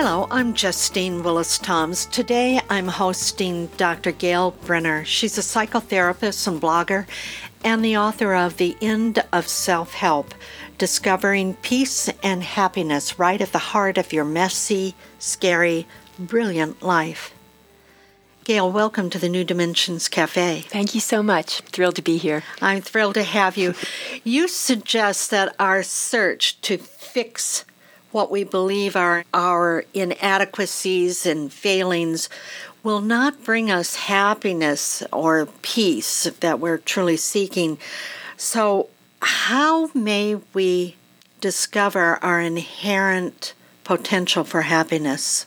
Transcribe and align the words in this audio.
Hello, 0.00 0.28
I'm 0.30 0.54
Justine 0.54 1.24
Willis 1.24 1.58
Toms. 1.58 2.06
Today 2.06 2.60
I'm 2.70 2.86
hosting 2.86 3.66
Dr. 3.78 4.12
Gail 4.12 4.52
Brenner. 4.52 5.04
She's 5.04 5.36
a 5.36 5.40
psychotherapist 5.40 6.46
and 6.46 6.62
blogger 6.62 7.04
and 7.64 7.84
the 7.84 7.96
author 7.96 8.32
of 8.32 8.58
The 8.58 8.76
End 8.80 9.24
of 9.32 9.48
Self 9.48 9.94
Help 9.94 10.34
Discovering 10.78 11.54
Peace 11.62 12.08
and 12.22 12.44
Happiness 12.44 13.18
Right 13.18 13.40
at 13.40 13.50
the 13.50 13.58
Heart 13.58 13.98
of 13.98 14.12
Your 14.12 14.24
Messy, 14.24 14.94
Scary, 15.18 15.84
Brilliant 16.16 16.80
Life. 16.80 17.34
Gail, 18.44 18.70
welcome 18.70 19.10
to 19.10 19.18
the 19.18 19.28
New 19.28 19.42
Dimensions 19.42 20.08
Cafe. 20.08 20.60
Thank 20.68 20.94
you 20.94 21.00
so 21.00 21.24
much. 21.24 21.60
Thrilled 21.62 21.96
to 21.96 22.02
be 22.02 22.18
here. 22.18 22.44
I'm 22.62 22.82
thrilled 22.82 23.14
to 23.14 23.24
have 23.24 23.56
you. 23.56 23.74
You 24.22 24.46
suggest 24.46 25.32
that 25.32 25.56
our 25.58 25.82
search 25.82 26.60
to 26.60 26.78
fix 26.78 27.64
what 28.18 28.32
we 28.32 28.42
believe 28.42 28.96
are 28.96 29.24
our 29.32 29.84
inadequacies 29.94 31.24
and 31.24 31.52
failings 31.52 32.28
will 32.82 33.00
not 33.00 33.44
bring 33.44 33.70
us 33.70 33.94
happiness 33.94 35.04
or 35.12 35.46
peace 35.62 36.24
that 36.40 36.58
we're 36.58 36.78
truly 36.78 37.16
seeking. 37.16 37.78
So, 38.36 38.88
how 39.22 39.88
may 39.94 40.34
we 40.52 40.96
discover 41.40 42.18
our 42.20 42.40
inherent 42.40 43.54
potential 43.84 44.42
for 44.42 44.62
happiness? 44.62 45.46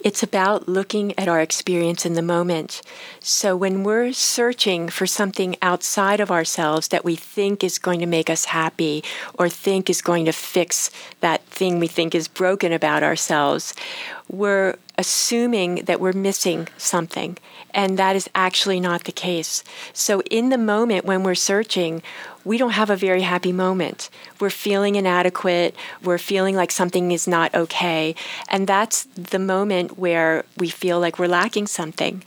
It's 0.00 0.22
about 0.22 0.68
looking 0.68 1.18
at 1.18 1.28
our 1.28 1.40
experience 1.40 2.06
in 2.06 2.14
the 2.14 2.22
moment. 2.22 2.82
So 3.20 3.56
when 3.56 3.82
we're 3.82 4.12
searching 4.12 4.88
for 4.88 5.06
something 5.06 5.56
outside 5.60 6.20
of 6.20 6.30
ourselves 6.30 6.88
that 6.88 7.04
we 7.04 7.16
think 7.16 7.64
is 7.64 7.78
going 7.78 8.00
to 8.00 8.06
make 8.06 8.30
us 8.30 8.46
happy 8.46 9.02
or 9.34 9.48
think 9.48 9.90
is 9.90 10.02
going 10.02 10.24
to 10.26 10.32
fix 10.32 10.90
that 11.20 11.42
thing 11.44 11.78
we 11.78 11.88
think 11.88 12.14
is 12.14 12.28
broken 12.28 12.72
about 12.72 13.02
ourselves, 13.02 13.74
we're 14.28 14.76
assuming 14.96 15.76
that 15.84 16.00
we're 16.00 16.12
missing 16.12 16.68
something. 16.76 17.36
And 17.72 17.98
that 17.98 18.16
is 18.16 18.28
actually 18.34 18.80
not 18.80 19.04
the 19.04 19.12
case. 19.12 19.62
So 19.92 20.20
in 20.22 20.48
the 20.48 20.58
moment 20.58 21.04
when 21.04 21.22
we're 21.22 21.34
searching, 21.34 22.02
we 22.44 22.58
don't 22.58 22.70
have 22.70 22.90
a 22.90 22.96
very 22.96 23.22
happy 23.22 23.52
moment. 23.52 24.10
We're 24.40 24.50
feeling 24.50 24.96
inadequate. 24.96 25.74
We're 26.02 26.18
feeling 26.18 26.56
like 26.56 26.70
something 26.70 27.12
is 27.12 27.26
not 27.26 27.54
okay. 27.54 28.14
And 28.48 28.66
that's 28.66 29.04
the 29.14 29.38
moment 29.38 29.98
where 29.98 30.44
we 30.56 30.68
feel 30.68 31.00
like 31.00 31.18
we're 31.18 31.28
lacking 31.28 31.66
something. 31.66 32.22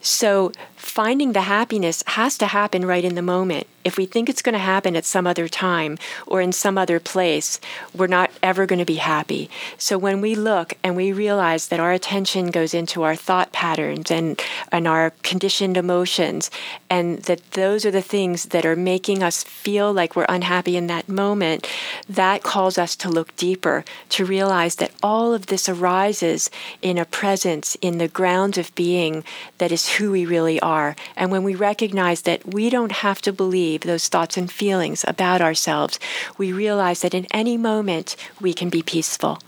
So 0.00 0.52
finding 0.76 1.32
the 1.32 1.40
happiness 1.40 2.02
has 2.08 2.36
to 2.38 2.46
happen 2.46 2.84
right 2.86 3.04
in 3.04 3.14
the 3.14 3.22
moment. 3.22 3.66
If 3.84 3.96
we 3.96 4.06
think 4.06 4.28
it's 4.28 4.42
going 4.42 4.54
to 4.54 4.58
happen 4.58 4.96
at 4.96 5.04
some 5.04 5.26
other 5.26 5.48
time 5.48 5.98
or 6.26 6.40
in 6.40 6.52
some 6.52 6.78
other 6.78 7.00
place, 7.00 7.60
we're 7.94 8.06
not 8.06 8.30
ever 8.42 8.66
going 8.66 8.78
to 8.78 8.84
be 8.84 8.96
happy. 8.96 9.50
So 9.78 9.98
when 9.98 10.20
we 10.20 10.34
look 10.34 10.74
and 10.82 10.94
we 10.94 11.12
realize 11.12 11.68
that 11.68 11.80
our 11.80 11.92
attention 11.92 12.50
goes 12.50 12.74
into 12.74 13.02
our 13.02 13.16
thought 13.16 13.52
patterns 13.52 14.10
and, 14.10 14.40
and 14.70 14.86
our 14.86 15.10
conditioned 15.22 15.76
emotions, 15.76 16.50
and 16.88 17.18
that 17.20 17.50
those 17.52 17.84
are 17.84 17.90
the 17.90 18.02
things 18.02 18.46
that 18.46 18.64
are 18.64 18.76
making 18.76 19.22
us 19.22 19.44
feel 19.54 19.92
like 19.92 20.14
we're 20.14 20.26
unhappy 20.28 20.76
in 20.76 20.88
that 20.88 21.08
moment, 21.08 21.66
that 22.08 22.42
calls 22.42 22.76
us 22.76 22.94
to 22.96 23.08
look 23.08 23.34
deeper, 23.36 23.84
to 24.10 24.24
realize 24.24 24.76
that 24.76 24.92
all 25.02 25.32
of 25.32 25.46
this 25.46 25.68
arises 25.68 26.50
in 26.82 26.98
a 26.98 27.04
presence, 27.04 27.76
in 27.80 27.98
the 27.98 28.08
ground 28.08 28.58
of 28.58 28.74
being 28.74 29.24
that 29.58 29.72
is 29.72 29.94
who 29.94 30.10
we 30.10 30.26
really 30.26 30.60
are. 30.60 30.94
And 31.16 31.30
when 31.30 31.44
we 31.44 31.54
recognize 31.54 32.22
that 32.22 32.52
we 32.52 32.68
don't 32.68 32.92
have 32.92 33.22
to 33.22 33.32
believe 33.32 33.80
those 33.80 34.08
thoughts 34.08 34.36
and 34.36 34.50
feelings 34.50 35.04
about 35.08 35.40
ourselves, 35.40 35.98
we 36.36 36.52
realize 36.52 37.00
that 37.00 37.14
in 37.14 37.26
any 37.30 37.56
moment 37.56 38.16
we 38.40 38.52
can 38.52 38.68
be 38.68 38.82
peaceful. 38.82 39.38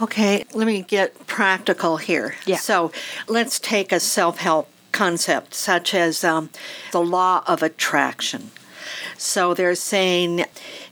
Okay, 0.00 0.44
let 0.54 0.66
me 0.66 0.82
get 0.82 1.26
practical 1.26 1.96
here. 1.96 2.36
Yeah. 2.46 2.56
So 2.56 2.92
let's 3.28 3.58
take 3.58 3.92
a 3.92 4.00
self 4.00 4.38
help 4.38 4.68
concept 4.92 5.54
such 5.54 5.94
as 5.94 6.22
um, 6.22 6.50
the 6.92 7.00
law 7.00 7.42
of 7.46 7.62
attraction. 7.62 8.50
So 9.16 9.54
they're 9.54 9.74
saying, 9.74 10.44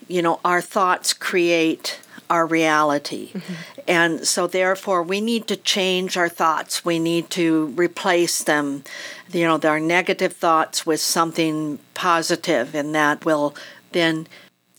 you 0.08 0.22
know, 0.22 0.40
our 0.44 0.60
thoughts 0.60 1.12
create 1.12 2.00
our 2.30 2.46
reality. 2.46 3.32
Mm-hmm. 3.32 3.54
And 3.88 4.26
so, 4.26 4.46
therefore, 4.46 5.02
we 5.02 5.20
need 5.20 5.48
to 5.48 5.56
change 5.56 6.16
our 6.16 6.28
thoughts. 6.28 6.84
We 6.84 6.98
need 7.00 7.28
to 7.30 7.74
replace 7.76 8.44
them, 8.44 8.84
you 9.32 9.44
know, 9.44 9.58
our 9.64 9.80
negative 9.80 10.34
thoughts 10.34 10.86
with 10.86 11.00
something 11.00 11.80
positive, 11.94 12.74
and 12.74 12.94
that 12.94 13.24
will 13.24 13.54
then 13.90 14.28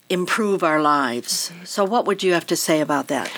improve 0.09 0.63
our 0.63 0.81
lives. 0.81 1.51
Mm-hmm. 1.53 1.65
So, 1.65 1.83
what 1.83 2.05
would 2.05 2.23
you 2.23 2.33
have 2.33 2.47
to 2.47 2.55
say 2.55 2.79
about 2.79 3.09
that? 3.09 3.29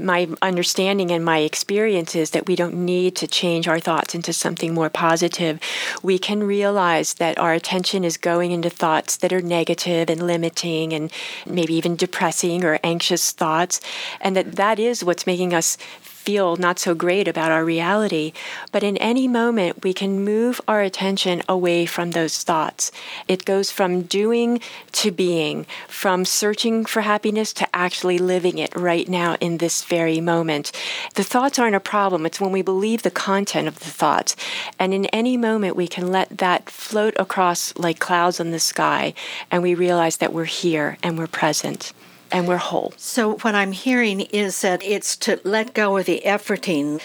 My 0.00 0.28
understanding 0.40 1.10
and 1.10 1.24
my 1.24 1.38
experience 1.38 2.14
is 2.14 2.30
that 2.30 2.46
we 2.46 2.56
don't 2.56 2.74
need 2.74 3.16
to 3.16 3.26
change 3.26 3.68
our 3.68 3.80
thoughts 3.80 4.14
into 4.14 4.32
something 4.32 4.74
more 4.74 4.90
positive. 4.90 5.60
We 6.02 6.18
can 6.18 6.42
realize 6.42 7.14
that 7.14 7.38
our 7.38 7.52
attention 7.52 8.04
is 8.04 8.16
going 8.16 8.52
into 8.52 8.70
thoughts 8.70 9.16
that 9.18 9.32
are 9.32 9.42
negative 9.42 10.08
and 10.08 10.26
limiting 10.26 10.92
and 10.92 11.12
maybe 11.46 11.74
even 11.74 11.96
depressing 11.96 12.64
or 12.64 12.78
anxious 12.82 13.32
thoughts, 13.32 13.80
and 14.20 14.36
that 14.36 14.52
that 14.56 14.78
is 14.78 15.04
what's 15.04 15.26
making 15.26 15.54
us 15.54 15.76
feel 16.22 16.54
not 16.56 16.78
so 16.78 16.94
great 16.94 17.26
about 17.26 17.50
our 17.50 17.64
reality. 17.64 18.32
But 18.70 18.84
in 18.84 18.96
any 18.98 19.26
moment, 19.26 19.82
we 19.82 19.92
can 19.92 20.24
move 20.24 20.60
our 20.68 20.80
attention 20.80 21.42
away 21.48 21.84
from 21.84 22.12
those 22.12 22.44
thoughts. 22.44 22.92
It 23.26 23.44
goes 23.44 23.72
from 23.72 24.02
doing 24.02 24.60
to 24.92 25.10
being, 25.10 25.66
from 25.88 26.24
searching 26.24 26.84
for 26.84 27.00
happiness 27.00 27.52
to 27.54 27.66
actually 27.74 28.18
living 28.18 28.58
it 28.58 28.74
right 28.76 29.08
now 29.08 29.36
in 29.40 29.58
this 29.58 29.82
very 29.82 30.20
moment. 30.20 30.70
The 31.16 31.24
thoughts 31.24 31.58
aren't 31.58 31.74
a 31.74 31.80
problem, 31.80 32.24
it's 32.24 32.40
when 32.40 32.52
we 32.52 32.62
believe 32.62 33.02
the 33.02 33.10
content 33.10 33.66
of 33.66 33.80
the 33.80 33.90
thoughts. 33.90 34.36
And 34.78 34.94
in 34.94 35.06
any 35.06 35.36
moment, 35.36 35.74
we 35.74 35.88
can 35.88 36.12
let 36.12 36.38
that 36.38 36.70
float 36.70 37.14
across 37.18 37.76
like 37.76 37.98
clouds 37.98 38.38
in 38.38 38.52
the 38.52 38.60
sky, 38.60 39.14
and 39.50 39.60
we 39.60 39.74
realize 39.74 40.18
that 40.18 40.32
we're 40.32 40.44
here 40.44 40.98
and 41.02 41.18
we're 41.18 41.26
present 41.26 41.92
and 42.32 42.48
we're 42.48 42.56
whole. 42.56 42.92
So, 42.96 43.36
what 43.36 43.54
I'm 43.54 43.72
hearing 43.72 44.22
is 44.22 44.62
that 44.62 44.82
it's 44.82 45.16
to 45.18 45.40
let 45.44 45.74
go 45.74 45.96
of 45.98 46.06
the 46.06 46.22
efforting. 46.24 47.00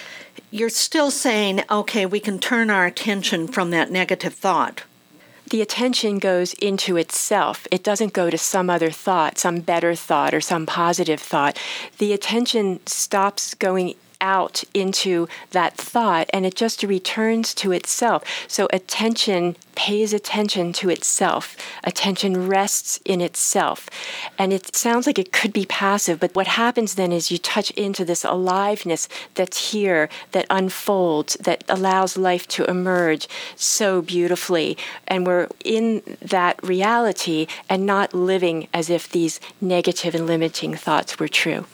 You're 0.50 0.70
still 0.70 1.10
saying, 1.10 1.62
okay, 1.70 2.06
we 2.06 2.20
can 2.20 2.38
turn 2.38 2.70
our 2.70 2.86
attention 2.86 3.46
from 3.46 3.70
that 3.70 3.90
negative 3.90 4.34
thought. 4.34 4.84
The 5.50 5.62
attention 5.62 6.18
goes 6.18 6.52
into 6.54 6.96
itself. 6.96 7.66
It 7.70 7.82
doesn't 7.82 8.12
go 8.12 8.28
to 8.28 8.36
some 8.36 8.68
other 8.68 8.90
thought, 8.90 9.38
some 9.38 9.60
better 9.60 9.94
thought, 9.94 10.34
or 10.34 10.40
some 10.40 10.66
positive 10.66 11.20
thought. 11.20 11.58
The 11.98 12.12
attention 12.12 12.86
stops 12.86 13.54
going 13.54 13.94
out 14.20 14.64
into 14.74 15.28
that 15.50 15.76
thought 15.76 16.28
and 16.32 16.44
it 16.44 16.54
just 16.54 16.82
returns 16.82 17.54
to 17.54 17.72
itself. 17.72 18.24
So 18.46 18.68
attention 18.72 19.56
pays 19.74 20.12
attention 20.12 20.72
to 20.72 20.90
itself. 20.90 21.56
Attention 21.84 22.48
rests 22.48 22.98
in 23.04 23.20
itself. 23.20 23.88
And 24.36 24.52
it 24.52 24.74
sounds 24.74 25.06
like 25.06 25.18
it 25.18 25.32
could 25.32 25.52
be 25.52 25.66
passive, 25.66 26.18
but 26.18 26.34
what 26.34 26.48
happens 26.48 26.96
then 26.96 27.12
is 27.12 27.30
you 27.30 27.38
touch 27.38 27.70
into 27.72 28.04
this 28.04 28.24
aliveness 28.24 29.08
that's 29.34 29.70
here, 29.70 30.08
that 30.32 30.46
unfolds, 30.50 31.34
that 31.36 31.62
allows 31.68 32.16
life 32.16 32.48
to 32.48 32.64
emerge 32.64 33.28
so 33.54 34.02
beautifully. 34.02 34.76
And 35.06 35.26
we're 35.26 35.48
in 35.64 36.02
that 36.20 36.60
reality 36.62 37.46
and 37.68 37.86
not 37.86 38.12
living 38.12 38.66
as 38.74 38.90
if 38.90 39.08
these 39.08 39.38
negative 39.60 40.14
and 40.14 40.26
limiting 40.26 40.74
thoughts 40.74 41.20
were 41.20 41.28
true. 41.28 41.66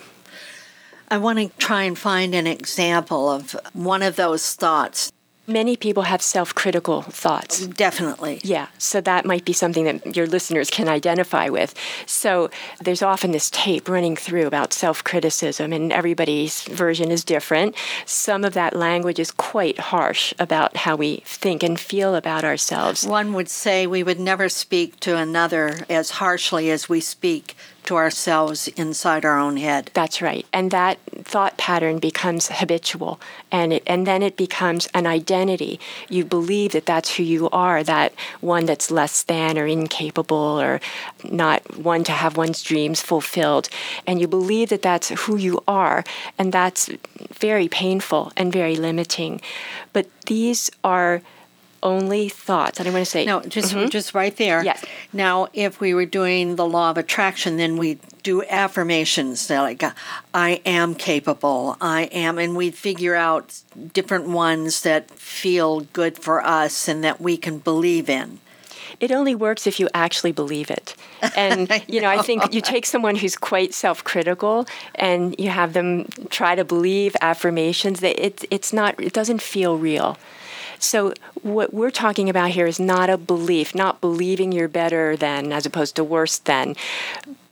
I 1.15 1.17
want 1.17 1.39
to 1.39 1.49
try 1.65 1.85
and 1.85 1.97
find 1.97 2.35
an 2.35 2.49
example 2.49 3.31
of 3.31 3.53
one 3.73 4.03
of 4.03 4.17
those 4.17 4.57
thoughts. 4.57 5.13
Many 5.47 5.77
people 5.77 6.03
have 6.03 6.21
self 6.21 6.53
critical 6.57 7.03
thoughts. 7.03 7.69
Definitely. 7.69 8.41
Yeah, 8.43 8.67
so 8.79 9.01
that 9.03 9.25
might 9.25 9.45
be 9.45 9.53
something 9.53 9.85
that 9.85 10.17
your 10.17 10.27
listeners 10.27 10.71
can 10.71 10.89
identify 10.89 11.51
with. 11.51 11.73
So 12.05 12.51
there's 12.81 13.01
often 13.01 13.31
this 13.31 13.49
tape 13.49 13.89
running 13.89 14.17
through 14.17 14.49
about 14.49 14.73
self 14.73 15.05
criticism, 15.05 15.73
and 15.73 15.93
everybody's 15.93 16.63
version 16.65 17.13
is 17.13 17.23
different. 17.23 17.77
Some 18.07 18.43
of 18.43 18.55
that 18.55 18.75
language 18.75 19.21
is 19.21 19.31
quite 19.31 19.79
harsh 19.79 20.35
about 20.41 20.79
how 20.79 20.97
we 20.97 21.23
think 21.25 21.63
and 21.63 21.79
feel 21.79 22.17
about 22.17 22.43
ourselves. 22.43 23.07
One 23.07 23.35
would 23.35 23.49
say 23.49 23.87
we 23.87 24.03
would 24.03 24.19
never 24.19 24.49
speak 24.49 24.99
to 25.01 25.17
another 25.17 25.87
as 25.89 26.11
harshly 26.11 26.73
as 26.73 26.89
we 26.89 27.01
speak 27.01 27.55
to 27.85 27.97
ourselves 27.97 28.69
inside 28.69 29.25
our 29.25 29.39
own 29.39 29.57
head. 29.57 29.91
That's 29.95 30.21
right. 30.23 30.47
And 30.53 30.71
that 30.71 30.99
thought 31.23 31.57
pattern 31.57 31.99
becomes 31.99 32.49
habitual 32.49 33.21
and 33.51 33.73
it 33.73 33.83
and 33.87 34.07
then 34.07 34.23
it 34.23 34.37
becomes 34.37 34.89
an 34.95 35.07
identity. 35.07 35.79
You 36.09 36.25
believe 36.25 36.73
that 36.73 36.87
that's 36.87 37.17
who 37.17 37.23
you 37.23 37.49
are, 37.51 37.83
that 37.85 38.15
one 38.41 38.67
that's 38.67 38.91
less 38.91 39.23
than 39.23 39.59
or 39.59 39.67
incapable 39.67 40.37
or 40.37 40.81
not 41.23 41.79
one 41.79 42.05
to 42.05 42.13
have 42.13 42.37
one's 42.37 42.63
dreams 42.63 43.01
fulfilled. 43.01 43.69
And 44.07 44.21
you 44.21 44.29
believe 44.29 44.71
that 44.71 44.83
that's 44.83 45.09
who 45.09 45.37
you 45.37 45.63
are 45.69 46.05
and 46.39 46.53
that's 46.53 46.91
very 47.33 47.69
painful 47.69 48.33
and 48.37 48.53
very 48.53 48.77
limiting. 48.77 49.41
But 49.93 50.09
these 50.27 50.71
are 50.83 51.23
only 51.85 52.29
thoughts. 52.29 52.81
I 52.81 52.85
don't 52.85 52.93
want 52.93 53.05
to 53.05 53.11
say 53.11 53.25
no, 53.25 53.41
just 53.43 53.75
mm-hmm. 53.75 53.89
just 53.89 54.15
right 54.15 54.37
there. 54.37 54.65
Yes. 54.65 54.85
Now, 55.13 55.49
if 55.53 55.81
we 55.81 55.95
were 55.95 56.07
doing 56.07 56.57
the 56.57 56.67
law 56.67 56.91
of 56.91 56.99
attraction, 56.99 57.57
then 57.57 57.77
we 57.77 57.99
do 58.23 58.43
affirmations 58.45 59.49
like 59.51 59.85
"I 60.33 60.61
am 60.65 60.95
capable," 60.97 61.77
"I 61.81 62.05
am," 62.05 62.39
and 62.39 62.57
we 62.57 62.71
figure 62.71 63.15
out 63.15 63.61
different 63.93 64.27
ones 64.29 64.83
that 64.83 65.11
feel 65.11 65.83
good 65.93 66.19
for 66.19 66.45
us 66.45 66.89
and 66.89 67.05
that 67.05 67.21
we 67.21 67.37
can 67.37 67.59
believe 67.59 68.09
in 68.09 68.41
it 69.01 69.13
only 69.13 69.35
works 69.35 69.67
if 69.67 69.81
you 69.81 69.89
actually 69.95 70.33
believe 70.33 70.71
it. 70.71 70.95
And 71.37 71.71
you 71.89 72.01
know, 72.01 72.09
I 72.09 72.23
think 72.23 72.53
you 72.55 72.61
take 72.61 72.87
someone 72.87 73.17
who's 73.17 73.37
quite 73.37 73.75
self-critical 73.75 74.67
and 74.95 75.35
you 75.39 75.51
have 75.51 75.73
them 75.73 76.07
try 76.31 76.55
to 76.55 76.65
believe 76.65 77.17
affirmations 77.21 78.01
that 78.01 78.25
it, 78.25 78.45
it's 78.51 78.73
not 78.73 79.01
it 79.01 79.13
doesn't 79.13 79.43
feel 79.43 79.79
real. 79.79 80.17
So, 80.79 81.15
what 81.43 81.73
we're 81.73 81.91
talking 81.91 82.29
about 82.29 82.51
here 82.51 82.67
is 82.67 82.81
not 82.81 83.11
a 83.11 83.17
belief, 83.17 83.75
not 83.75 84.01
believing 84.01 84.53
you're 84.53 84.69
better 84.69 85.17
than 85.17 85.53
as 85.53 85.67
opposed 85.67 85.97
to 85.97 86.05
worse 86.05 86.39
than, 86.39 86.75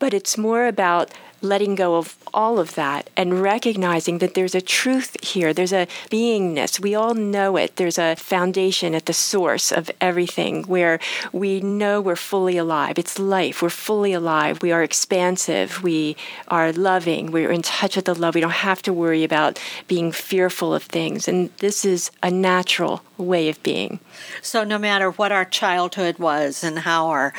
but 0.02 0.12
it's 0.12 0.37
more 0.37 0.66
about 0.66 1.12
letting 1.43 1.76
go 1.76 1.94
of 1.94 2.16
all 2.34 2.58
of 2.58 2.75
that 2.75 3.08
and 3.16 3.40
recognizing 3.40 4.19
that 4.19 4.34
there's 4.34 4.54
a 4.54 4.60
truth 4.60 5.16
here. 5.22 5.54
There's 5.54 5.72
a 5.72 5.87
beingness. 6.10 6.81
We 6.81 6.94
all 6.96 7.14
know 7.14 7.56
it. 7.56 7.76
There's 7.76 7.99
a 7.99 8.16
foundation 8.16 8.96
at 8.96 9.06
the 9.06 9.12
source 9.12 9.70
of 9.70 9.93
everything 10.00 10.64
where 10.64 10.99
we 11.32 11.60
know 11.60 12.00
we're 12.00 12.16
fully 12.16 12.56
alive. 12.56 12.99
It's 12.99 13.16
life. 13.20 13.62
We're 13.62 13.70
fully 13.70 14.12
alive. 14.12 14.60
We 14.60 14.72
are 14.72 14.82
expansive. 14.82 15.84
We 15.84 16.16
are 16.49 16.72
loving. 16.72 17.31
We're 17.31 17.52
in 17.52 17.62
touch 17.62 17.94
with 17.94 18.06
the 18.06 18.14
love. 18.14 18.34
We 18.34 18.40
don't 18.40 18.50
have 18.50 18.82
to 18.82 18.93
worry 18.93 19.22
about 19.22 19.60
being 19.87 20.10
fearful 20.10 20.75
of 20.75 20.82
things. 20.82 21.28
And 21.28 21.50
this 21.58 21.84
is 21.84 22.10
a 22.25 22.31
natural 22.31 23.02
way 23.19 23.49
of 23.49 23.62
being. 23.62 24.00
So, 24.40 24.64
no 24.64 24.78
matter 24.78 25.10
what 25.12 25.31
our 25.31 25.44
childhood 25.44 26.19
was 26.19 26.64
and 26.64 26.81
how 26.81 27.06
our 27.06 27.32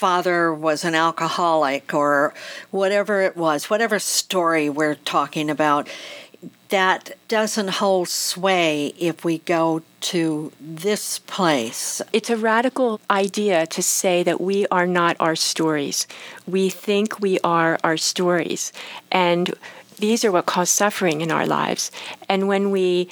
father 0.00 0.54
was 0.54 0.82
an 0.82 0.94
alcoholic 0.94 1.92
or 1.92 2.32
whatever 2.70 3.20
it 3.20 3.36
was, 3.36 3.68
whatever 3.68 3.98
story 3.98 4.70
we're 4.70 4.94
talking 4.94 5.50
about, 5.50 5.86
that 6.70 7.10
doesn't 7.28 7.68
hold 7.68 8.08
sway 8.08 8.94
if 8.98 9.26
we 9.26 9.36
go 9.40 9.82
to 10.00 10.50
this 10.58 11.18
place. 11.18 12.00
It's 12.14 12.30
a 12.30 12.38
radical 12.38 12.98
idea 13.10 13.66
to 13.66 13.82
say 13.82 14.22
that 14.22 14.40
we 14.40 14.66
are 14.68 14.86
not 14.86 15.18
our 15.20 15.36
stories. 15.36 16.06
We 16.46 16.70
think 16.70 17.20
we 17.20 17.38
are 17.44 17.78
our 17.84 17.98
stories. 17.98 18.72
And 19.12 19.52
these 19.98 20.24
are 20.24 20.32
what 20.32 20.46
cause 20.46 20.70
suffering 20.70 21.20
in 21.20 21.30
our 21.30 21.46
lives. 21.46 21.90
And 22.26 22.48
when 22.48 22.70
we 22.70 23.10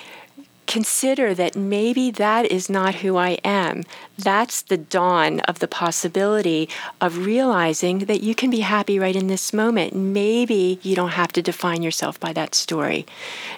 consider 0.69 1.35
that 1.35 1.57
maybe 1.57 2.13
that 2.13 2.47
is 2.53 2.69
not 2.71 2.97
who 2.97 3.17
I 3.17 3.39
am. 3.43 3.83
That's 4.17 4.63
the 4.63 4.77
dawn 4.77 5.41
of 5.41 5.59
the 5.59 5.67
possibility 5.67 6.69
of 7.01 7.27
realizing 7.27 8.01
that 8.01 8.23
you 8.23 8.35
can 8.35 8.51
be 8.51 8.61
happy 8.61 8.99
right 8.99 9.17
in 9.17 9.27
this 9.27 9.53
moment. 9.53 9.97
Maybe 9.97 10.79
you 10.83 10.95
don't 10.95 11.19
have 11.23 11.33
to 11.33 11.43
define 11.43 11.83
yourself 11.83 12.21
by 12.21 12.33
that 12.35 12.55
story. 12.55 13.07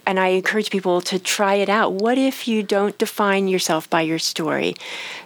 And 0.06 0.18
I 0.18 0.28
encourage 0.28 0.70
people 0.70 1.00
to 1.02 1.18
try 1.18 1.56
it 1.56 1.68
out. 1.68 1.92
What 1.92 2.16
if 2.16 2.46
you 2.46 2.62
don't 2.62 2.96
define 2.96 3.48
yourself 3.48 3.90
by 3.90 4.02
your 4.02 4.20
story? 4.20 4.74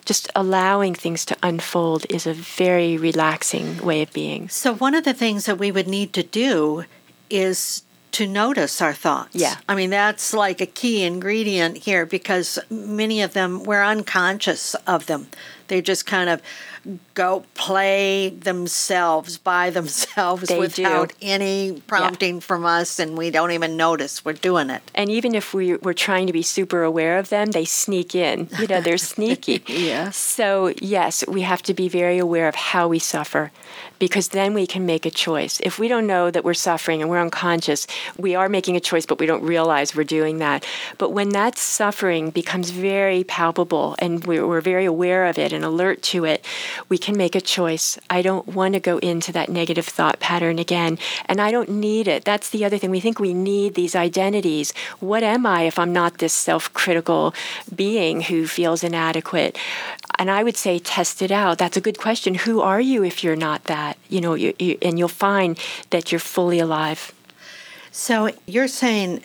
Just 0.04 0.30
allowing 0.34 0.94
things 0.94 1.24
to 1.26 1.36
unfold 1.42 2.06
is 2.08 2.26
a 2.26 2.34
very 2.34 2.96
relaxing 2.96 3.84
way 3.84 4.00
of 4.02 4.12
being. 4.12 4.48
So, 4.48 4.74
one 4.74 4.94
of 4.94 5.04
the 5.04 5.14
things 5.14 5.44
that 5.44 5.58
we 5.58 5.70
would 5.70 5.86
need 5.86 6.12
to 6.14 6.22
do 6.22 6.84
is 7.30 7.83
to 8.14 8.26
notice 8.28 8.80
our 8.80 8.94
thoughts. 8.94 9.34
Yeah. 9.34 9.56
I 9.68 9.74
mean, 9.74 9.90
that's 9.90 10.32
like 10.32 10.60
a 10.60 10.66
key 10.66 11.02
ingredient 11.02 11.78
here 11.78 12.06
because 12.06 12.58
many 12.70 13.22
of 13.22 13.32
them, 13.32 13.64
we're 13.64 13.82
unconscious 13.82 14.74
of 14.86 15.06
them. 15.06 15.26
They 15.68 15.80
just 15.82 16.06
kind 16.06 16.30
of 16.30 16.42
go 17.14 17.44
play 17.54 18.28
themselves 18.28 19.38
by 19.38 19.70
themselves 19.78 20.48
they 20.48 20.58
without 20.58 21.10
do. 21.10 21.14
any 21.22 21.82
prompting 21.86 22.36
yeah. 22.36 22.40
from 22.40 22.64
us, 22.64 22.98
and 22.98 23.16
we 23.16 23.30
don't 23.30 23.52
even 23.52 23.76
notice 23.76 24.24
we're 24.24 24.32
doing 24.32 24.70
it. 24.70 24.82
And 24.94 25.10
even 25.10 25.34
if 25.34 25.54
we, 25.54 25.76
we're 25.76 25.92
trying 25.92 26.26
to 26.26 26.32
be 26.32 26.42
super 26.42 26.82
aware 26.82 27.18
of 27.18 27.28
them, 27.28 27.50
they 27.52 27.64
sneak 27.64 28.14
in. 28.14 28.48
You 28.64 28.68
know, 28.68 28.80
they're 28.80 28.96
sneaky. 28.96 29.62
yeah. 29.68 30.10
So, 30.10 30.72
yes, 30.80 31.22
we 31.26 31.42
have 31.42 31.60
to 31.64 31.74
be 31.74 31.86
very 31.88 32.16
aware 32.16 32.48
of 32.48 32.54
how 32.54 32.88
we 32.88 32.98
suffer 32.98 33.50
because 33.98 34.28
then 34.28 34.54
we 34.54 34.66
can 34.66 34.86
make 34.86 35.06
a 35.06 35.10
choice. 35.10 35.60
If 35.60 35.78
we 35.78 35.88
don't 35.88 36.06
know 36.06 36.30
that 36.30 36.44
we're 36.44 36.54
suffering 36.54 37.00
and 37.00 37.10
we're 37.10 37.20
unconscious, 37.20 37.86
we 38.18 38.34
are 38.34 38.48
making 38.48 38.76
a 38.76 38.80
choice, 38.80 39.06
but 39.06 39.18
we 39.18 39.26
don't 39.26 39.42
realize 39.42 39.94
we're 39.94 40.04
doing 40.04 40.38
that. 40.38 40.66
But 40.98 41.10
when 41.10 41.30
that 41.30 41.58
suffering 41.58 42.30
becomes 42.30 42.70
very 42.70 43.24
palpable 43.24 43.96
and 43.98 44.24
we're, 44.24 44.64
very 44.64 44.84
aware 44.84 45.26
of 45.26 45.38
it 45.38 45.52
and 45.54 45.64
alert 45.64 46.02
to 46.02 46.24
it, 46.24 46.44
we 46.88 46.98
can 46.98 47.16
make 47.16 47.34
a 47.34 47.40
choice. 47.40 47.98
I 48.10 48.22
don't 48.22 48.48
want 48.48 48.74
to 48.74 48.80
go 48.80 48.98
into 48.98 49.32
that 49.32 49.48
negative 49.48 49.86
thought 49.86 50.20
pattern 50.20 50.58
again, 50.58 50.98
and 51.26 51.40
I 51.40 51.50
don't 51.50 51.70
need 51.70 52.08
it. 52.08 52.24
That's 52.24 52.50
the 52.50 52.64
other 52.64 52.78
thing. 52.78 52.90
We 52.90 53.00
think 53.00 53.18
we 53.18 53.34
need 53.34 53.74
these 53.74 53.96
identities. 53.96 54.72
What 55.00 55.22
am 55.22 55.46
I 55.46 55.62
if 55.62 55.78
I'm 55.78 55.92
not 55.92 56.18
this 56.18 56.32
self 56.32 56.72
critical 56.72 57.34
being 57.74 58.22
who 58.22 58.46
feels 58.46 58.84
inadequate? 58.84 59.56
And 60.18 60.30
I 60.30 60.42
would 60.42 60.56
say, 60.56 60.78
test 60.78 61.22
it 61.22 61.30
out. 61.30 61.58
That's 61.58 61.76
a 61.76 61.80
good 61.80 61.98
question. 61.98 62.34
Who 62.34 62.60
are 62.60 62.80
you 62.80 63.02
if 63.04 63.24
you're 63.24 63.36
not 63.36 63.64
that? 63.64 63.98
You 64.08 64.20
know, 64.20 64.34
you, 64.34 64.54
you, 64.58 64.78
and 64.82 64.98
you'll 64.98 65.08
find 65.08 65.58
that 65.90 66.12
you're 66.12 66.18
fully 66.18 66.60
alive. 66.60 67.12
So 67.90 68.30
you're 68.46 68.68
saying 68.68 69.22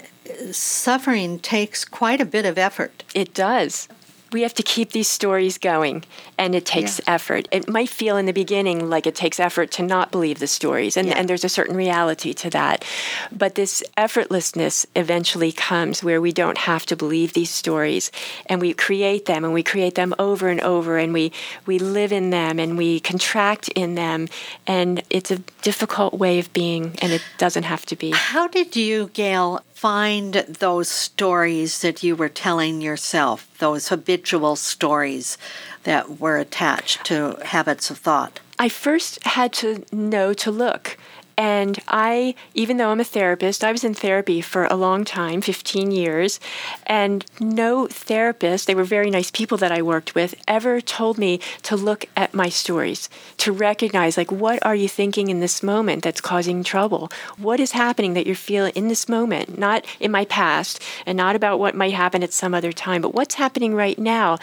suffering 0.51 1.39
takes 1.39 1.85
quite 1.85 2.21
a 2.21 2.25
bit 2.25 2.45
of 2.45 2.57
effort. 2.57 3.03
It 3.13 3.33
does 3.33 3.87
we 4.31 4.41
have 4.41 4.53
to 4.53 4.63
keep 4.63 4.91
these 4.91 5.07
stories 5.07 5.57
going 5.57 6.03
and 6.37 6.55
it 6.55 6.65
takes 6.65 6.99
yeah. 6.99 7.15
effort 7.15 7.47
it 7.51 7.69
might 7.69 7.89
feel 7.89 8.17
in 8.17 8.25
the 8.25 8.33
beginning 8.33 8.89
like 8.89 9.07
it 9.07 9.15
takes 9.15 9.39
effort 9.39 9.71
to 9.71 9.83
not 9.83 10.11
believe 10.11 10.39
the 10.39 10.47
stories 10.47 10.97
and, 10.97 11.07
yeah. 11.07 11.15
and 11.15 11.29
there's 11.29 11.43
a 11.43 11.49
certain 11.49 11.75
reality 11.75 12.33
to 12.33 12.49
that 12.49 12.83
but 13.31 13.55
this 13.55 13.83
effortlessness 13.97 14.85
eventually 14.95 15.51
comes 15.51 16.03
where 16.03 16.21
we 16.21 16.31
don't 16.31 16.57
have 16.57 16.85
to 16.85 16.95
believe 16.95 17.33
these 17.33 17.49
stories 17.49 18.11
and 18.45 18.61
we 18.61 18.73
create 18.73 19.25
them 19.25 19.43
and 19.43 19.53
we 19.53 19.63
create 19.63 19.95
them 19.95 20.13
over 20.19 20.47
and 20.47 20.61
over 20.61 20.97
and 20.97 21.13
we 21.13 21.31
we 21.65 21.79
live 21.79 22.11
in 22.11 22.29
them 22.29 22.59
and 22.59 22.77
we 22.77 22.99
contract 22.99 23.67
in 23.69 23.95
them 23.95 24.27
and 24.67 25.03
it's 25.09 25.31
a 25.31 25.37
difficult 25.61 26.13
way 26.13 26.39
of 26.39 26.51
being 26.53 26.95
and 27.01 27.11
it 27.11 27.23
doesn't 27.37 27.63
have 27.63 27.85
to 27.85 27.95
be 27.95 28.11
how 28.11 28.47
did 28.47 28.75
you 28.75 29.09
gail 29.13 29.61
find 29.79 30.33
those 30.33 30.89
stories 30.89 31.79
that 31.79 32.03
you 32.03 32.13
were 32.13 32.27
telling 32.27 32.81
yourself, 32.81 33.49
those 33.59 33.87
habitual 33.87 34.57
stories 34.57 35.37
that 35.83 36.19
were 36.19 36.37
attached 36.37 37.05
to 37.05 37.37
habits 37.45 37.89
of 37.89 37.97
thought? 37.97 38.41
I 38.59 38.67
first 38.67 39.23
had 39.23 39.53
to 39.53 39.85
know 39.89 40.33
to 40.33 40.51
look. 40.51 40.97
And 41.39 41.79
I, 41.87 42.35
even 42.53 42.75
though 42.75 42.89
I'm 42.89 42.99
a 42.99 43.05
therapist, 43.05 43.63
I 43.63 43.71
was 43.71 43.85
in 43.85 43.93
therapy 43.93 44.41
for 44.41 44.65
a 44.65 44.75
long 44.75 45.05
time 45.05 45.39
15 45.39 45.89
years. 45.89 46.37
And 46.85 47.25
no 47.39 47.87
therapist, 47.87 48.67
they 48.67 48.75
were 48.75 48.83
very 48.83 49.09
nice 49.09 49.31
people 49.31 49.57
that 49.59 49.71
I 49.71 49.81
worked 49.81 50.15
with, 50.15 50.35
ever 50.49 50.81
told 50.81 51.17
me 51.17 51.39
to 51.61 51.77
look 51.77 52.03
at 52.17 52.33
my 52.33 52.49
stories, 52.49 53.09
to 53.37 53.53
recognize, 53.53 54.17
like, 54.17 54.33
what 54.33 54.59
are 54.65 54.75
you 54.75 54.89
thinking 54.89 55.29
in 55.29 55.39
this 55.39 55.63
moment 55.63 56.03
that's 56.03 56.19
causing 56.19 56.61
trouble? 56.61 57.09
What 57.37 57.61
is 57.61 57.71
happening 57.71 58.15
that 58.15 58.27
you're 58.27 58.35
feeling 58.35 58.73
in 58.75 58.89
this 58.89 59.07
moment? 59.07 59.57
Not 59.57 59.85
in 60.01 60.11
my 60.11 60.25
past 60.25 60.83
and 61.05 61.15
not 61.15 61.37
about 61.37 61.57
what 61.57 61.73
might 61.73 61.93
happen 61.93 62.21
at 62.21 62.33
some 62.33 62.53
other 62.53 62.73
time, 62.73 63.01
but 63.01 63.15
what's 63.15 63.35
happening 63.35 63.73
right 63.73 63.97
now. 63.97 64.39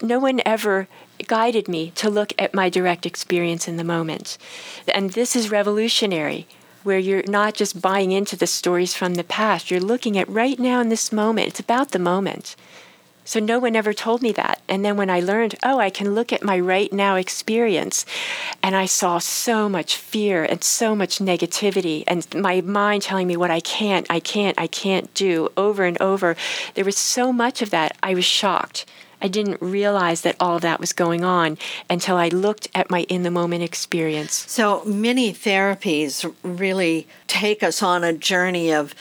No 0.00 0.20
one 0.20 0.40
ever 0.46 0.86
guided 1.26 1.68
me 1.68 1.92
to 1.96 2.10
look 2.10 2.32
at 2.38 2.54
my 2.54 2.68
direct 2.68 3.06
experience 3.06 3.68
in 3.68 3.76
the 3.76 3.84
moment. 3.84 4.38
And 4.94 5.10
this 5.12 5.36
is 5.36 5.50
revolutionary, 5.50 6.46
where 6.82 6.98
you're 6.98 7.22
not 7.26 7.54
just 7.54 7.82
buying 7.82 8.12
into 8.12 8.36
the 8.36 8.46
stories 8.46 8.94
from 8.94 9.14
the 9.14 9.24
past, 9.24 9.70
you're 9.70 9.80
looking 9.80 10.16
at 10.16 10.28
right 10.28 10.58
now 10.58 10.80
in 10.80 10.88
this 10.88 11.12
moment. 11.12 11.48
It's 11.48 11.60
about 11.60 11.90
the 11.90 11.98
moment. 11.98 12.56
So 13.24 13.40
no 13.40 13.58
one 13.58 13.74
ever 13.74 13.92
told 13.92 14.22
me 14.22 14.30
that. 14.32 14.60
And 14.68 14.84
then 14.84 14.96
when 14.96 15.10
I 15.10 15.18
learned, 15.18 15.56
oh, 15.64 15.80
I 15.80 15.90
can 15.90 16.14
look 16.14 16.32
at 16.32 16.44
my 16.44 16.60
right 16.60 16.92
now 16.92 17.16
experience, 17.16 18.06
and 18.62 18.76
I 18.76 18.86
saw 18.86 19.18
so 19.18 19.68
much 19.68 19.96
fear 19.96 20.44
and 20.44 20.62
so 20.62 20.94
much 20.94 21.18
negativity, 21.18 22.04
and 22.06 22.24
my 22.32 22.60
mind 22.60 23.02
telling 23.02 23.26
me 23.26 23.36
what 23.36 23.50
I 23.50 23.58
can't, 23.58 24.06
I 24.08 24.20
can't, 24.20 24.56
I 24.60 24.68
can't 24.68 25.12
do 25.12 25.48
over 25.56 25.84
and 25.84 26.00
over. 26.00 26.36
There 26.74 26.84
was 26.84 26.96
so 26.96 27.32
much 27.32 27.62
of 27.62 27.70
that. 27.70 27.96
I 28.00 28.14
was 28.14 28.24
shocked. 28.24 28.86
I 29.20 29.28
didn't 29.28 29.60
realize 29.60 30.20
that 30.22 30.36
all 30.38 30.56
of 30.56 30.62
that 30.62 30.80
was 30.80 30.92
going 30.92 31.24
on 31.24 31.58
until 31.88 32.16
I 32.16 32.28
looked 32.28 32.68
at 32.74 32.90
my 32.90 33.02
in 33.08 33.22
the 33.22 33.30
moment 33.30 33.62
experience. 33.62 34.44
So 34.50 34.84
many 34.84 35.32
therapies 35.32 36.32
really 36.42 37.06
take 37.26 37.62
us 37.62 37.82
on 37.82 38.04
a 38.04 38.12
journey 38.12 38.72
of 38.72 38.94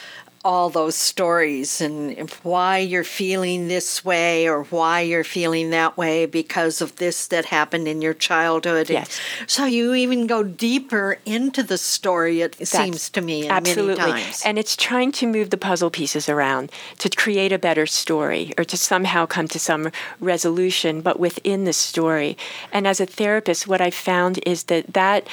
all 0.45 0.69
those 0.69 0.95
stories 0.95 1.81
and 1.81 2.29
why 2.43 2.77
you're 2.77 3.03
feeling 3.03 3.67
this 3.67 4.05
way 4.05 4.47
or 4.47 4.63
why 4.65 5.01
you're 5.01 5.23
feeling 5.23 5.71
that 5.71 5.97
way 5.97 6.27
because 6.27 6.81
of 6.81 6.95
this 6.97 7.25
that 7.27 7.45
happened 7.45 7.87
in 7.87 7.99
your 7.99 8.13
childhood. 8.13 8.87
Yes. 8.87 9.19
So 9.47 9.65
you 9.65 9.95
even 9.95 10.27
go 10.27 10.43
deeper 10.43 11.17
into 11.25 11.63
the 11.63 11.79
story, 11.79 12.41
it 12.41 12.57
That's 12.59 12.69
seems 12.69 13.09
to 13.09 13.21
me, 13.21 13.49
absolutely. 13.49 14.21
And 14.45 14.59
it's 14.59 14.75
trying 14.75 15.11
to 15.13 15.25
move 15.25 15.49
the 15.49 15.57
puzzle 15.57 15.89
pieces 15.89 16.29
around 16.29 16.71
to 16.99 17.09
create 17.09 17.51
a 17.51 17.57
better 17.57 17.87
story 17.87 18.53
or 18.55 18.63
to 18.65 18.77
somehow 18.77 19.25
come 19.25 19.47
to 19.47 19.57
some 19.57 19.89
resolution, 20.19 21.01
but 21.01 21.19
within 21.19 21.63
the 21.63 21.73
story. 21.73 22.37
And 22.71 22.85
as 22.85 22.99
a 22.99 23.07
therapist, 23.07 23.67
what 23.67 23.81
I've 23.81 23.95
found 23.95 24.39
is 24.45 24.65
that 24.65 24.93
that 24.93 25.27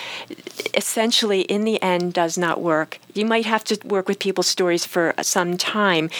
essentially, 0.75 1.43
in 1.43 1.65
the 1.65 1.83
end, 1.83 2.15
does 2.15 2.39
not 2.39 2.63
work. 2.63 2.99
You 3.13 3.27
might 3.27 3.45
have 3.45 3.63
to 3.65 3.79
work 3.87 4.09
with 4.09 4.19
people's 4.19 4.49
stories 4.49 4.87
for 4.87 5.02
some 5.21 5.57
time, 5.57 6.11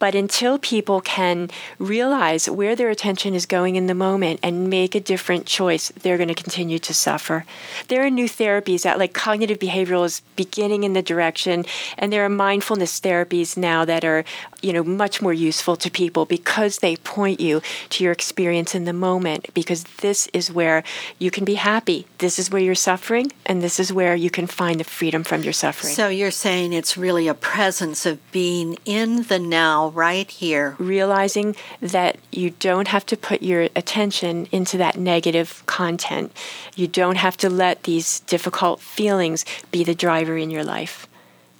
but 0.00 0.16
until 0.16 0.58
people 0.58 1.00
can 1.00 1.48
realize 1.78 2.50
where 2.50 2.74
their 2.74 2.90
attention 2.90 3.34
is 3.34 3.46
going 3.46 3.76
in 3.76 3.86
the 3.86 3.94
moment 3.94 4.40
and 4.42 4.68
make 4.68 4.96
a 4.96 5.00
different 5.00 5.46
choice, 5.46 5.90
they're 5.90 6.16
going 6.16 6.28
to 6.28 6.34
continue 6.34 6.80
to 6.80 6.92
suffer. 6.92 7.44
There 7.86 8.04
are 8.04 8.10
new 8.10 8.28
therapies 8.28 8.82
that, 8.82 8.98
like 8.98 9.12
cognitive 9.12 9.60
behavioral, 9.60 10.04
is 10.04 10.22
beginning 10.34 10.82
in 10.82 10.94
the 10.94 11.02
direction, 11.02 11.64
and 11.96 12.12
there 12.12 12.24
are 12.24 12.28
mindfulness 12.28 12.98
therapies 12.98 13.56
now 13.56 13.84
that 13.84 14.04
are, 14.04 14.24
you 14.62 14.72
know, 14.72 14.82
much 14.82 15.22
more 15.22 15.34
useful 15.34 15.76
to 15.76 15.90
people 15.90 16.24
because 16.24 16.78
they 16.78 16.96
point 16.96 17.38
you 17.38 17.60
to 17.90 18.02
your 18.02 18.12
experience 18.12 18.74
in 18.74 18.86
the 18.86 18.92
moment. 18.92 19.52
Because 19.52 19.84
this 20.00 20.26
is 20.32 20.50
where 20.50 20.82
you 21.18 21.30
can 21.30 21.44
be 21.44 21.54
happy. 21.54 22.06
This 22.18 22.38
is 22.38 22.50
where 22.50 22.62
you're 22.62 22.74
suffering, 22.74 23.30
and 23.44 23.62
this 23.62 23.78
is 23.78 23.92
where 23.92 24.16
you 24.16 24.30
can 24.30 24.46
find 24.46 24.80
the 24.80 24.84
freedom 24.84 25.24
from 25.24 25.42
your 25.42 25.52
suffering. 25.52 25.92
So 25.92 26.08
you're 26.08 26.30
saying 26.30 26.72
it's 26.72 26.96
really 26.96 27.28
a 27.28 27.34
presence 27.34 28.06
of 28.06 28.18
being 28.32 28.78
in 28.86 29.24
the 29.24 29.38
now, 29.38 29.89
right 29.90 30.30
here. 30.30 30.76
Realizing 30.78 31.56
that 31.80 32.18
you 32.32 32.50
don't 32.50 32.88
have 32.88 33.04
to 33.06 33.16
put 33.16 33.42
your 33.42 33.68
attention 33.76 34.46
into 34.50 34.76
that 34.78 34.96
negative 34.96 35.62
content. 35.66 36.32
You 36.74 36.86
don't 36.86 37.16
have 37.16 37.36
to 37.38 37.50
let 37.50 37.82
these 37.82 38.20
difficult 38.20 38.80
feelings 38.80 39.44
be 39.70 39.84
the 39.84 39.94
driver 39.94 40.36
in 40.36 40.50
your 40.50 40.64
life 40.64 41.06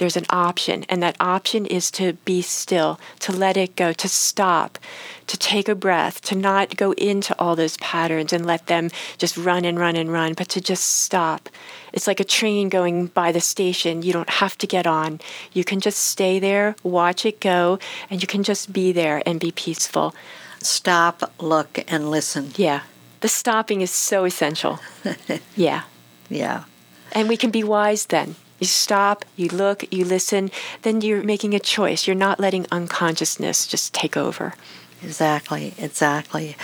there's 0.01 0.17
an 0.17 0.25
option, 0.31 0.85
and 0.89 1.03
that 1.03 1.15
option 1.21 1.67
is 1.67 1.91
to 1.91 2.15
be 2.25 2.41
still, 2.41 2.99
to 3.19 3.33
let 3.33 3.59
it 3.59 3.77
go, 3.77 3.93
to 3.93 4.09
stop, 4.09 4.79
to 5.27 5.37
take 5.37 5.69
a 5.69 5.75
breath, 5.75 6.23
to 6.23 6.35
not 6.35 6.77
go 6.79 6.93
into 6.93 7.39
all 7.39 7.55
those 7.55 7.77
patterns 7.77 8.33
and 8.33 8.47
let 8.47 8.67
them 8.67 8.89
just 9.19 9.37
run 9.37 9.67
and 9.67 9.79
run 9.79 9.97
and 9.97 10.11
run, 10.11 10.33
but 10.33 10.49
to 10.49 10.61
just 10.61 10.85
stop. 11.03 11.51
It's 11.93 12.07
like 12.07 12.19
a 12.19 12.25
train 12.25 12.71
going 12.71 13.09
by 13.09 13.31
the 13.31 13.43
station. 13.43 14.01
You 14.03 14.15
don't 14.15 14.31
have 14.31 14.57
to 14.59 14.67
get 14.67 14.87
on. 14.87 15.21
You 15.53 15.65
can 15.65 15.81
just 15.81 15.99
stay 15.99 16.39
there, 16.39 16.77
watch 16.83 17.27
it 17.27 17.39
go, 17.39 17.79
and 18.09 18.23
you 18.23 18.27
can 18.27 18.43
just 18.43 18.73
be 18.73 18.93
there 18.93 19.23
and 19.27 19.39
be 19.39 19.53
peaceful. 19.53 20.15
Stop, 20.63 21.31
look, 21.39 21.85
and 21.89 22.11
listen. 22.11 22.53
Yeah. 22.57 22.85
The 23.21 23.29
stopping 23.29 23.83
is 23.83 23.91
so 23.91 24.25
essential. 24.25 24.81
yeah. 25.57 25.83
Yeah. 26.31 26.65
And 27.13 27.29
we 27.29 27.37
can 27.37 27.51
be 27.51 27.63
wise 27.63 28.07
then. 28.07 28.37
You 28.61 28.67
stop, 28.67 29.25
you 29.37 29.49
look, 29.49 29.93
you 29.93 30.05
listen, 30.05 30.51
then 30.83 31.01
you're 31.01 31.23
making 31.23 31.55
a 31.55 31.59
choice. 31.59 32.07
You're 32.07 32.15
not 32.15 32.39
letting 32.39 32.67
unconsciousness 32.71 33.67
just 33.67 33.93
take 33.93 34.17
over. 34.17 34.55
Exactly, 35.03 35.73
exactly. 35.79 36.57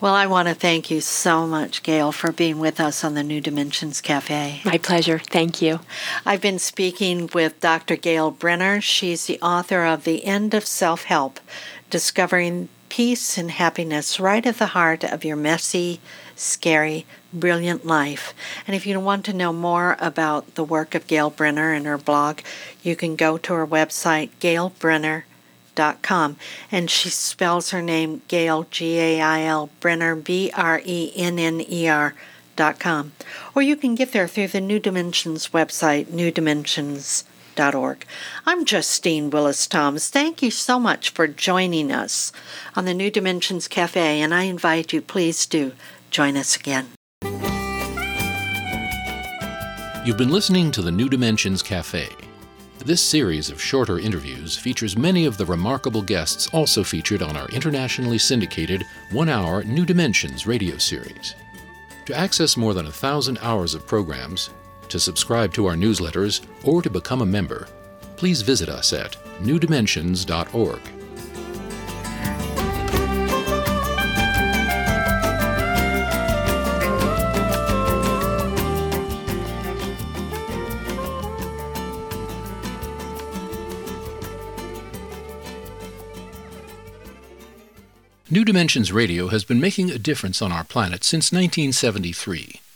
Well, 0.00 0.14
I 0.14 0.26
want 0.26 0.48
to 0.48 0.54
thank 0.54 0.90
you 0.90 1.00
so 1.00 1.46
much, 1.46 1.84
Gail, 1.84 2.10
for 2.10 2.32
being 2.32 2.58
with 2.58 2.80
us 2.80 3.04
on 3.04 3.14
the 3.14 3.22
New 3.22 3.40
Dimensions 3.40 4.00
Cafe. 4.00 4.60
My 4.64 4.78
pleasure. 4.78 5.20
Thank 5.20 5.62
you. 5.62 5.80
I've 6.26 6.40
been 6.40 6.58
speaking 6.58 7.30
with 7.32 7.60
Dr. 7.60 7.94
Gail 7.94 8.32
Brenner. 8.32 8.80
She's 8.80 9.26
the 9.26 9.40
author 9.40 9.84
of 9.84 10.02
The 10.02 10.24
End 10.24 10.54
of 10.54 10.66
Self 10.66 11.04
Help 11.04 11.38
Discovering 11.88 12.68
Peace 12.88 13.36
and 13.38 13.50
Happiness 13.50 14.18
Right 14.18 14.44
at 14.46 14.58
the 14.58 14.66
Heart 14.66 15.04
of 15.04 15.24
Your 15.24 15.36
Messy, 15.36 16.00
Scary, 16.34 17.06
Brilliant 17.32 17.86
Life. 17.86 18.34
And 18.66 18.74
if 18.74 18.86
you 18.86 18.98
want 19.00 19.24
to 19.26 19.32
know 19.32 19.52
more 19.52 19.96
about 20.00 20.54
the 20.54 20.64
work 20.64 20.94
of 20.94 21.06
Gail 21.06 21.30
Brenner 21.30 21.72
and 21.72 21.86
her 21.86 21.98
blog, 21.98 22.40
you 22.82 22.96
can 22.96 23.16
go 23.16 23.38
to 23.38 23.52
her 23.54 23.66
website, 23.66 24.30
gailbrenner.com. 24.40 26.36
And 26.72 26.90
she 26.90 27.10
spells 27.10 27.70
her 27.70 27.82
name 27.82 28.22
Gail, 28.28 28.66
G 28.70 28.98
A 28.98 29.20
I 29.20 29.42
L, 29.42 29.70
Brenner, 29.80 30.14
B 30.16 30.50
R 30.56 30.80
E 30.84 31.12
N 31.14 31.38
N 31.38 31.60
E 31.60 31.88
R. 31.88 32.14
Dot 32.56 32.80
com. 32.80 33.12
Or 33.54 33.62
you 33.62 33.76
can 33.76 33.94
get 33.94 34.10
there 34.10 34.26
through 34.26 34.48
the 34.48 34.60
New 34.60 34.80
Dimensions 34.80 35.50
website, 35.50 36.10
I'm 38.46 38.64
Justine 38.64 39.30
Willis 39.30 39.66
Toms. 39.66 40.08
Thank 40.08 40.42
you 40.42 40.50
so 40.50 40.78
much 40.78 41.10
for 41.10 41.26
joining 41.26 41.90
us 41.90 42.32
on 42.76 42.84
the 42.84 42.94
New 42.94 43.10
Dimensions 43.10 43.66
Cafe, 43.66 44.20
and 44.20 44.32
I 44.32 44.42
invite 44.42 44.92
you, 44.92 45.02
please 45.02 45.44
do 45.44 45.72
join 46.10 46.36
us 46.36 46.54
again. 46.54 46.90
You've 50.04 50.16
been 50.16 50.30
listening 50.30 50.70
to 50.70 50.82
the 50.82 50.92
New 50.92 51.08
Dimensions 51.08 51.62
Cafe. 51.62 52.08
This 52.84 53.02
series 53.02 53.50
of 53.50 53.60
shorter 53.60 53.98
interviews 53.98 54.56
features 54.56 54.96
many 54.96 55.26
of 55.26 55.36
the 55.36 55.44
remarkable 55.44 56.00
guests 56.00 56.48
also 56.52 56.84
featured 56.84 57.22
on 57.22 57.36
our 57.36 57.48
internationally 57.48 58.18
syndicated 58.18 58.84
one 59.10 59.28
hour 59.28 59.64
New 59.64 59.84
Dimensions 59.84 60.46
radio 60.46 60.78
series. 60.78 61.34
To 62.06 62.14
access 62.16 62.56
more 62.56 62.72
than 62.72 62.86
a 62.86 62.92
thousand 62.92 63.38
hours 63.42 63.74
of 63.74 63.86
programs, 63.86 64.48
to 64.90 65.00
subscribe 65.00 65.52
to 65.54 65.66
our 65.66 65.74
newsletters, 65.74 66.40
or 66.64 66.82
to 66.82 66.90
become 66.90 67.22
a 67.22 67.26
member, 67.26 67.68
please 68.16 68.42
visit 68.42 68.68
us 68.68 68.92
at 68.92 69.16
newdimensions.org. 69.40 70.80
New 88.30 88.44
Dimensions 88.44 88.92
Radio 88.92 89.28
has 89.28 89.42
been 89.42 89.58
making 89.58 89.90
a 89.90 89.98
difference 89.98 90.42
on 90.42 90.52
our 90.52 90.62
planet 90.62 91.02
since 91.02 91.32
1973, 91.32 92.60